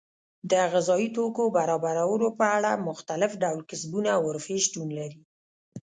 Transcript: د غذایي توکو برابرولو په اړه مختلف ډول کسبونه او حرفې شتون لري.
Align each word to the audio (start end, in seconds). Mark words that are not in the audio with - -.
د 0.51 0.53
غذایي 0.71 1.09
توکو 1.17 1.43
برابرولو 1.57 2.27
په 2.39 2.45
اړه 2.57 2.81
مختلف 2.89 3.31
ډول 3.43 3.61
کسبونه 3.69 4.09
او 4.17 4.21
حرفې 4.29 4.57
شتون 4.65 4.87
لري. 4.99 5.19